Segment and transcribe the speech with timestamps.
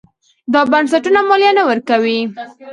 [0.53, 2.19] دا بنسټونه مالیه نه ورکوي.